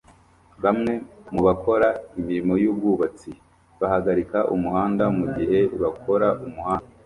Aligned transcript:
Bamwe 0.63 0.93
mu 1.33 1.41
bakora 1.47 1.87
imirimo 2.19 2.53
y'ubwubatsi 2.63 3.31
bahagarika 3.79 4.37
umuhanda 4.55 5.03
mugihe 5.17 5.59
bakora 5.81 6.27
umuhanda 6.45 6.89